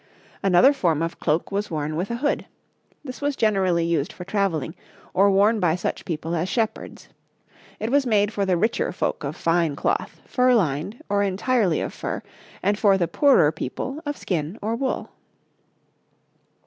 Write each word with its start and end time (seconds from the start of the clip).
Another 0.41 0.73
form 0.73 1.03
of 1.03 1.19
cloak 1.19 1.51
was 1.51 1.69
worn 1.69 1.95
with 1.95 2.09
a 2.09 2.15
hood. 2.15 2.47
This 3.03 3.21
was 3.21 3.35
generally 3.35 3.85
used 3.85 4.11
for 4.11 4.23
travelling, 4.23 4.73
or 5.13 5.29
worn 5.29 5.59
by 5.59 5.75
such 5.75 6.05
people 6.05 6.33
as 6.33 6.49
shepherds. 6.49 7.09
It 7.79 7.91
was 7.91 8.07
made 8.07 8.33
for 8.33 8.43
the 8.43 8.57
richer 8.57 8.91
folk 8.93 9.23
of 9.23 9.35
fine 9.35 9.75
cloth, 9.75 10.19
fur 10.25 10.55
lined, 10.55 11.03
or 11.07 11.21
entirely 11.21 11.81
of 11.81 11.93
fur, 11.93 12.23
and 12.63 12.79
for 12.79 12.97
the 12.97 13.07
poorer 13.07 13.51
people 13.51 14.01
of 14.03 14.17
skin 14.17 14.57
or 14.59 14.75
wool. 14.75 15.11